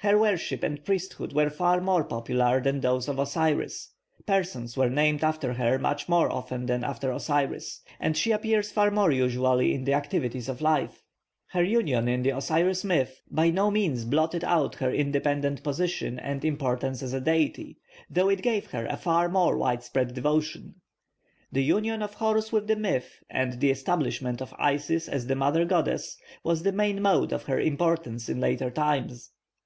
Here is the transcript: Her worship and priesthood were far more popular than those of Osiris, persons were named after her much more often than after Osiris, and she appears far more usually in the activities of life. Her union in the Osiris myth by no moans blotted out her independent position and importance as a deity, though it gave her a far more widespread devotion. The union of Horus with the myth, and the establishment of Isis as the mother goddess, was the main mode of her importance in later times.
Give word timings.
Her 0.00 0.18
worship 0.18 0.62
and 0.64 0.84
priesthood 0.84 1.32
were 1.32 1.48
far 1.48 1.80
more 1.80 2.02
popular 2.04 2.60
than 2.60 2.80
those 2.80 3.08
of 3.08 3.18
Osiris, 3.20 3.90
persons 4.26 4.76
were 4.76 4.90
named 4.90 5.22
after 5.22 5.54
her 5.54 5.78
much 5.78 6.08
more 6.10 6.30
often 6.30 6.66
than 6.66 6.82
after 6.84 7.12
Osiris, 7.12 7.80
and 8.00 8.16
she 8.16 8.32
appears 8.32 8.70
far 8.70 8.90
more 8.90 9.12
usually 9.12 9.72
in 9.72 9.84
the 9.84 9.94
activities 9.94 10.48
of 10.48 10.60
life. 10.60 11.04
Her 11.46 11.62
union 11.62 12.08
in 12.08 12.22
the 12.22 12.36
Osiris 12.36 12.82
myth 12.84 13.22
by 13.30 13.50
no 13.50 13.70
moans 13.70 14.04
blotted 14.04 14.42
out 14.42 14.74
her 14.74 14.92
independent 14.92 15.62
position 15.62 16.18
and 16.18 16.44
importance 16.44 17.00
as 17.02 17.14
a 17.14 17.20
deity, 17.20 17.78
though 18.10 18.28
it 18.28 18.42
gave 18.42 18.72
her 18.72 18.86
a 18.86 18.96
far 18.96 19.28
more 19.28 19.56
widespread 19.56 20.12
devotion. 20.14 20.74
The 21.52 21.62
union 21.62 22.02
of 22.02 22.14
Horus 22.14 22.52
with 22.52 22.66
the 22.66 22.76
myth, 22.76 23.22
and 23.30 23.60
the 23.60 23.70
establishment 23.70 24.42
of 24.42 24.52
Isis 24.58 25.08
as 25.08 25.28
the 25.28 25.36
mother 25.36 25.64
goddess, 25.64 26.18
was 26.42 26.64
the 26.64 26.72
main 26.72 27.00
mode 27.00 27.32
of 27.32 27.44
her 27.44 27.60
importance 27.60 28.28
in 28.28 28.38
later 28.40 28.68
times. 28.70 29.30